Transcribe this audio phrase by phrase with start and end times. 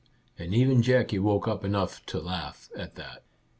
[0.39, 3.21] And even Jackie woke up enough to laugh at that